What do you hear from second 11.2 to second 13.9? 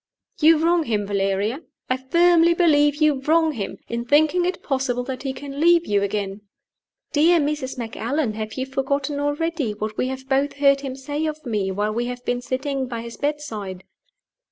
of me while we have been sitting by his bedside?"